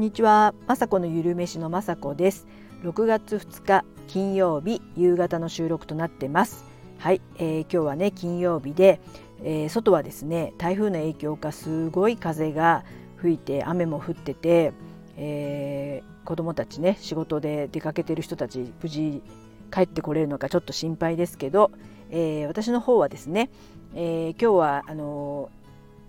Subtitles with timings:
[0.00, 2.46] こんにちは、まさこのゆるめしのまさこです。
[2.84, 6.64] 6月2日金曜日夕方の収録となってます。
[6.96, 8.98] はい、えー、今日はね金曜日で、
[9.44, 12.82] えー、外はですね台風の影響かすごい風が
[13.18, 14.72] 吹いて雨も降ってて、
[15.18, 19.22] えー、子どもたちね仕事で出かけてる人たち無事
[19.70, 21.72] 帰ってこれるのかちょっと心配ですけど、
[22.08, 23.50] えー、私の方はですね、
[23.94, 25.50] えー、今日はあの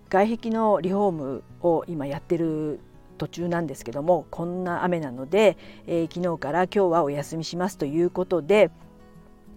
[0.08, 2.80] 外壁のリフォームを今やってる
[3.22, 8.72] 途中なんですけどもこんな雨なので、えー、昨日から今日はお休みしますということで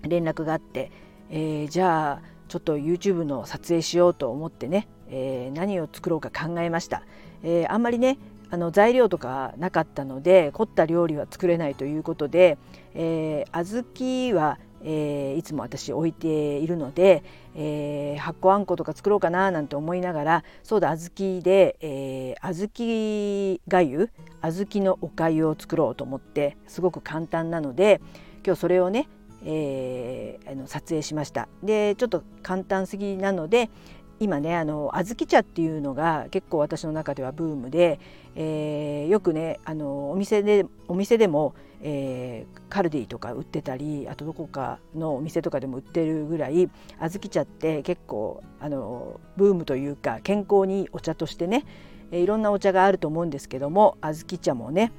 [0.03, 0.91] 連絡があって、
[1.31, 7.01] えー、じゃあちょっと YouTube の撮影しようと思ってね、えー、何を作ろうか考えました。
[7.41, 8.19] えあんまりね
[8.51, 12.59] あの材料とかなかったので凝った料理は作れないということで、
[12.93, 13.83] えー、小
[14.29, 17.23] 豆はえー、いつも私置いているので、
[17.55, 24.11] えー、発酵あんことか作ろうかななんて思いながらそうだ小豆で、えー、小豆がゆ
[24.43, 27.99] 小豆のおかゆを作ろうと思ってすごく簡単なので
[28.45, 29.09] 今日それをね、
[29.43, 31.49] えー、あの撮影しました。
[31.63, 33.71] でちょっと簡単すぎなので
[34.19, 37.99] 今ねあの小豆茶っていうのが結構私の中ではブームで、
[38.35, 51.65] えー、よくねあのお店でお店でも、えー、カルディとか売ってたりあとどこかのお店とかでも売ってるぐらい小豆茶って結構あのブームというか健康にいいお茶としてね、
[52.11, 54.91] えー、いろんなお茶があると思うんですけども小豆茶もね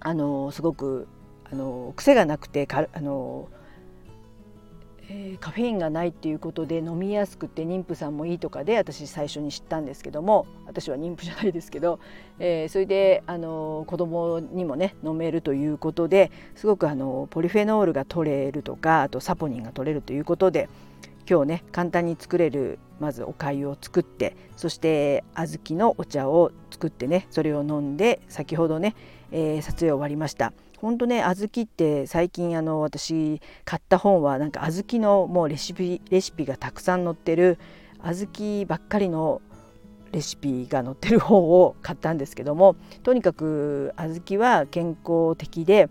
[0.00, 1.06] あのすごく
[1.52, 3.48] あの癖がなくてかあの
[5.12, 11.98] えー、カフェインがないっていうことで飲みやすくて妊婦さんもいいとかで私最初に知ったんですけども私は妊婦じゃないですけど、
[12.38, 20.68] えー、それであの子供にもね飲めるということですごくあのポリフェノールが取れるとかあとサポニンが取れるということで
[21.28, 28.94] 今日ね簡単に作れるまずお粥を作ってそして小豆のお茶を作ってねそれを飲んで先ほどね、
[29.32, 30.52] えー、撮影終わりました。
[30.80, 37.58] 本当ね小豆って最近あの私買った本はなんか小豆のもうレシピレシピがたくさん載ってる
[38.02, 39.42] 小豆ばっかりの
[40.12, 45.88] レシピが載ってる本を買ったんですけどもとにかく小豆は健康的で、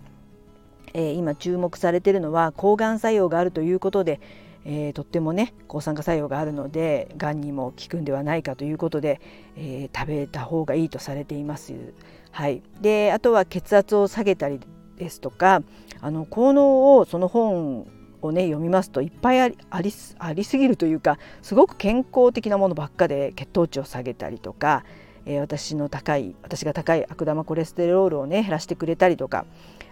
[0.94, 4.20] えー、今注目されてるのは抗がん作用があるということで、
[4.66, 9.22] えー、とってもね抗酸化作用があるのでがんにも効くんではないかということで、
[9.56, 11.74] えー、食べた方がいいとされています。
[12.32, 14.60] はい、であとは血圧を下げたり
[15.00, 15.64] ですとか
[16.02, 17.88] あの効能をその本
[18.22, 19.82] をね読みますといっぱいありあ
[20.34, 24.84] りすぎるというかすごく健康的なものばっかで血糖値を下げたりとか、
[25.26, 29.46] えー、私の高い私が高い悪玉コレステロールをね減らしてくれたりとか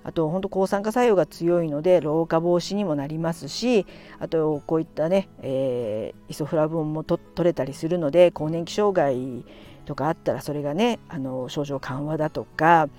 [0.03, 3.85] あと本当抗酸化作用が強いので老化防止にもなりますし
[4.19, 9.45] あとこういったね、えー、イソフラボンもと取れたりするので更年期障害
[9.85, 12.89] とかあったらそれがねあの症状緩和だとか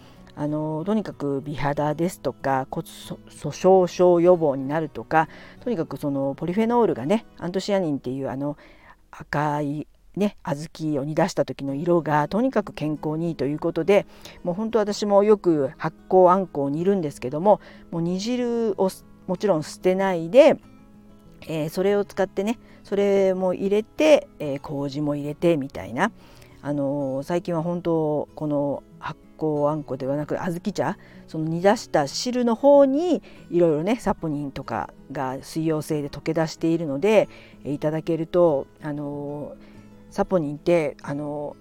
[0.41, 5.29] あのとにかく美肌ですとか骨粗鬆症予防になるとか
[5.65, 8.57] とにかくそのポリフェノールがねアントシアニンっていうあの
[9.11, 14.05] 赤いね、小豆を煮出した時の色がとにかく健康にいいということで
[14.43, 17.61] もう本当私もよく発酵あんこを煮るんですけども
[17.93, 18.91] もう煮汁を
[19.29, 20.57] もちろん捨てないで、
[21.43, 26.11] えー、それを使ってねそれも入れて、えー、麹も入れてみたいな、
[26.63, 37.29] あのー、最近は本当この発酵あんこではなく小豆茶その煮出した汁の方にいろいろねサポニンとかが水溶性で溶け出しているので
[37.65, 39.55] いただけるとあの
[40.11, 41.57] サポニンってあの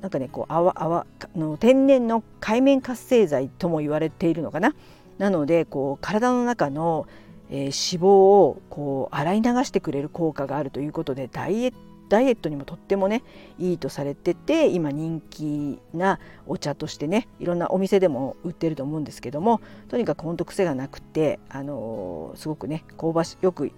[0.00, 1.06] なんかねこう泡泡
[1.36, 4.74] の天然の海面活性剤とも言われているのかな？
[5.18, 7.06] なのでこう体の中の、
[7.48, 11.78] えー、脂肪をこう洗い流してくれる効果があるということでダイエット
[12.12, 13.22] ダイエットにもとってもね
[13.58, 23.68] いいとされてて今人気なお茶としてねいろんなお店でも売ってると思うんですけどもとにかくほんと癖がなくてあのー、すごくね香ばしよく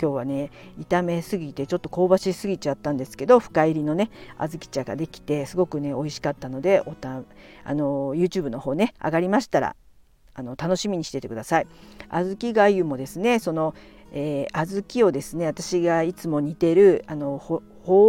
[0.00, 0.50] 今日はね
[0.80, 7.20] 炒めすぎてちょっと香ばしすぎちゃったんですけど深入りのね小豆茶ができてすごくね美味しかったのでおた
[7.62, 9.76] あの YouTube の方ね上がりましたら
[10.34, 11.66] あの楽しみにしててください。
[12.08, 13.74] 小豆がもですねその、
[14.12, 17.62] えー、小豆をですね私がいつも煮てるあの保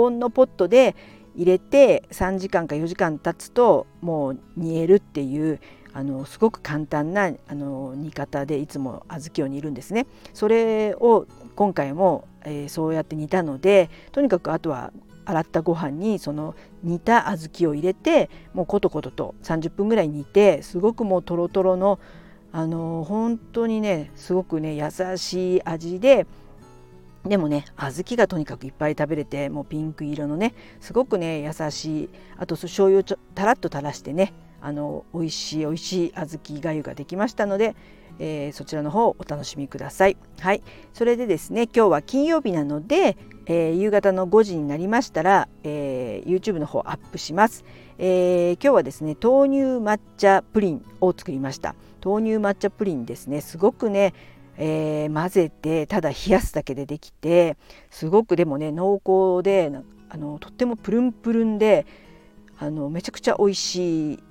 [0.04, 0.96] 温のポットで
[1.36, 5.60] 入れて3時間か4時間経つともう煮えるっていう
[5.94, 10.08] あのすごく簡単なあの煮方でいつも小豆を煮るんですね。
[10.34, 14.92] それを今回も、えー、そうやって煮たのでとにかくあとは
[15.26, 22.00] 洗ったご飯にその煮た小豆を入れてもうコトコトと30分ぐらい煮てすごくもうトロトロの
[22.54, 26.28] あの本当にねすごくね優しい味で
[27.26, 37.76] でもね小豆がとにかくいっぱい食べれてもうピンク色のねすごくね優しいあと醤油をちょたらっと垂らしてねあの美味しい美味しい小豆がゆができましたので、
[38.20, 40.16] えー、そちらの方お楽しみください。
[40.40, 40.62] はい、
[40.94, 47.66] それでですね今日は金曜日なので、えー、夕方の5時になりましたら、えー、YouTube の方アップします、
[47.98, 51.76] えー、今日はですね豆乳抹茶プリンを作りました。
[52.04, 54.14] 豆乳抹茶プリンですねすごくね
[54.58, 57.58] えー、混ぜてただ冷やすだけでできて
[57.90, 59.72] すごくでもね濃厚で
[60.10, 61.88] あのとってもプルンプルンで
[62.60, 64.24] あのめちゃくちゃ美味しい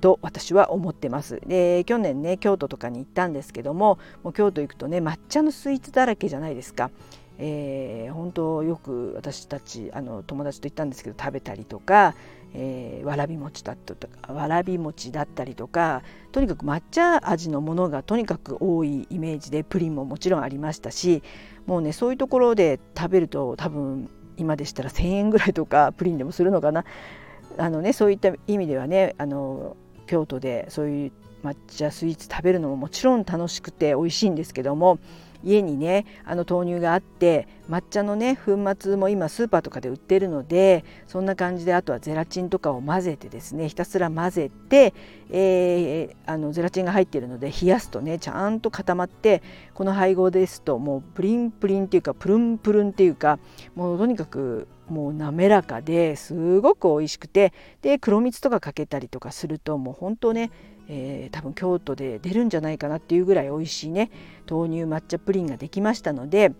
[0.00, 1.40] と私は思ってます。
[1.46, 6.90] で去年ね京都とかに行ったんですけどももう京都行くとね抹茶のスイーツだらけじゃないですか。
[7.38, 12.14] えー、本当よく私たちあの友達と行ったんですけど食べたりとか、
[12.58, 21.22] えー、わらび餅だったとかわらび餅だったりとかとにかく抹茶味のものがとにかく多いイメージでプリンももちろんありましたし
[21.66, 24.08] もうねそういうところで食べると多分
[24.38, 26.84] 今でしたら1,000円ぐらいとか プリンでもするのかな。
[27.58, 29.76] あのねそういった意味ではねあの
[30.06, 31.12] 京都でそういう
[31.42, 34.98] 抹茶スイーツ食べるのももちろん楽しくて美味しいんですけども
[35.44, 44.94] 家にねあの豆乳があって抹茶のね粉末も今スーパーとかで売ってるのでそんな感じであとはゼラチンとかを混ぜてですねひたすら混ぜて、
[45.30, 49.42] えー、あのゼラチンが入ってるので冷やすとねちゃんと固まって
[49.74, 53.38] この配合ですともうプリンプリンっていうかプルンプルンっていうか
[53.74, 57.52] もうとにかくもう滑らかですごく美味しくて
[57.82, 60.50] で黒蜜とかかけたりとかするともう本当ね
[60.88, 64.10] えー、多分京都で出るんじゃないかなっていうぐらい美味しいね
[64.48, 66.52] 豆乳抹茶プリンができましたので、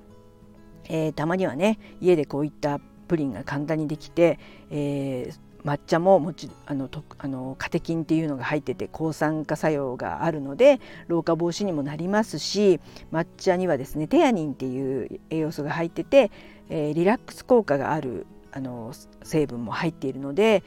[0.88, 4.38] えー、たまにはね家でこういったプリンが簡単にできて、
[4.70, 12.80] えー、抹茶ももちあのとあのカテキンっていうのが入ってて抗酸化作用があるので老化防止にもなりますし
[13.12, 16.30] 抹茶にはですねテアニンっていう栄養素が入ってて、
[16.68, 18.92] えー、リラックス効果があるあの
[19.22, 20.62] 成分も入っているので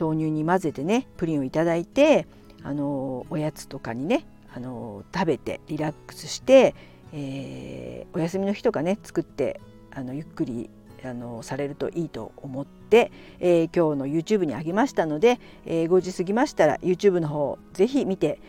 [0.00, 2.26] 豆乳に混ぜてねプリンをいただいて
[2.64, 6.74] あのおやつとかにねあの食べてリラックスして、
[7.12, 9.60] えー、お休みの日とかね作って
[9.92, 10.70] あのゆっくり
[11.04, 18.40] あのされるといいと思って、えー、今日の YouTube にあげましたので、えー、5時過ぎましたら YouTube の方ぜひ見て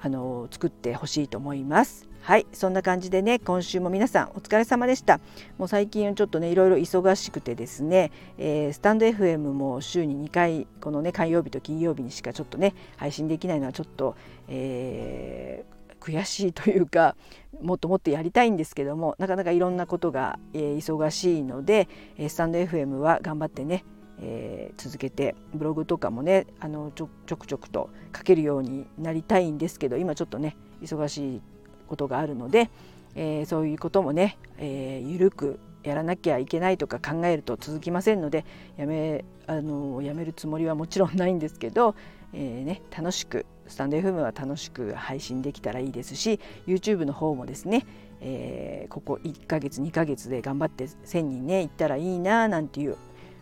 [0.00, 2.07] あの作ってほしいと思います。
[2.20, 5.20] はいそんな感じでね今週も皆さんお疲れ様でした。
[5.56, 14.14] もう最近ちょっとねいろいろ忙しくてですね、えー、スタンド FM も週に2回このね火曜日と金曜日にしかちょっとね配信できないのはちょっと、
[14.48, 17.16] えー、悔しいというか
[17.62, 21.88] もっともっとやりたいんですけどもなかなかいろんなことが、えー、忙しいので、
[22.18, 23.84] えスタンド FM は頑張ってね
[24.20, 31.42] えー、続けてブログとかもねあのちょちょくちょくと書けるようになりたいんですけど今ちょっとね忙しい
[31.88, 32.70] ことがあるので、
[33.14, 38.44] えー、そういうこともね、えー、緩くやらなきゃいけないとか考えると続きませんので
[38.76, 41.94] やめあのやめるつもりはもちろんないんですけど、
[42.32, 47.86] えーね、楽しくスタンド FM は楽しく配信できたらいいですし YouTube の方もですね、
[48.20, 52.96] えー、ここ1ヶ月2ヶ月で頑張って1,000人ね行ったらいいななんていう、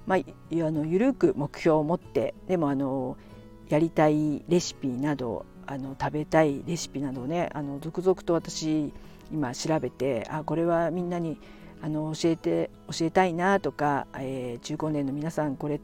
[0.06, 0.22] まあ、あ
[0.70, 3.16] の緩く目標を持ってでもあの
[3.68, 8.92] やりたいレシピなどあの食べたいレシピなどをねあの続々と私
[9.32, 11.38] 今調べてあこれはみんなに
[11.82, 15.80] あの教えて教えたいなとか、えー、中高年の皆さんこれ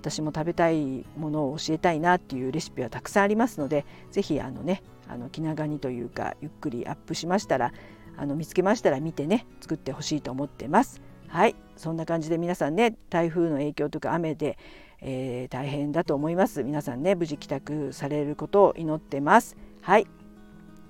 [0.00, 7.72] 私も食べたいものを教えたいなっていうレシピはたくさんありますので是非あのねあの気長にというかゆっくりアップしましたら
[8.16, 11.00] あの見つけましたら見てね作ってほしいと思ってます。
[11.28, 14.56] はいそんな感じで皆さんね台風の影響とか雨で
[15.04, 16.64] えー、大変だと思います。
[16.64, 19.56] 皆さんね無事帰宅されることを祈ってます。
[19.82, 20.06] はい。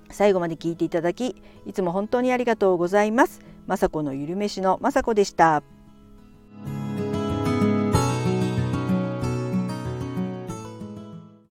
[0.09, 3.41] 最後まで聞いていただきいつも本当にありがとうございます。
[3.67, 5.63] 雅子のゆるめしの雅子でした。